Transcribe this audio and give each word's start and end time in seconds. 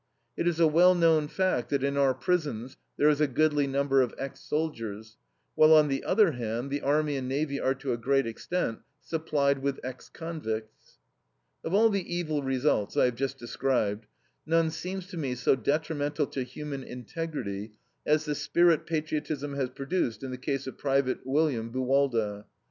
It 0.35 0.47
is 0.47 0.59
a 0.59 0.65
well 0.65 0.95
known 0.95 1.27
fact 1.27 1.69
that 1.69 1.83
in 1.83 1.95
our 1.95 2.15
prisons 2.15 2.75
there 2.97 3.07
is 3.07 3.21
a 3.21 3.27
goodly 3.27 3.67
number 3.67 4.01
of 4.01 4.15
ex 4.17 4.39
soldiers; 4.39 5.15
while 5.53 5.75
on 5.75 5.89
the 5.89 6.03
other 6.03 6.31
hand, 6.31 6.71
the 6.71 6.81
army 6.81 7.17
and 7.17 7.27
navy 7.29 7.59
are 7.59 7.75
to 7.75 7.93
a 7.93 7.97
great 7.99 8.25
extent 8.25 8.79
supplied 8.99 9.59
with 9.59 9.79
ex 9.83 10.09
convicts. 10.09 10.97
Of 11.63 11.75
all 11.75 11.91
the 11.91 12.15
evil 12.15 12.41
results, 12.41 12.97
I 12.97 13.05
have 13.05 13.15
just 13.15 13.37
described, 13.37 14.07
none 14.43 14.71
seems 14.71 15.05
to 15.09 15.17
me 15.17 15.35
so 15.35 15.55
detrimental 15.55 16.25
to 16.25 16.41
human 16.41 16.83
integrity 16.83 17.73
as 18.03 18.25
the 18.25 18.33
spirit 18.33 18.87
patriotism 18.87 19.53
has 19.53 19.69
produced 19.69 20.23
in 20.23 20.31
the 20.31 20.37
case 20.39 20.65
of 20.65 20.79
Private 20.79 21.27
William 21.27 21.69
Buwalda. 21.71 22.45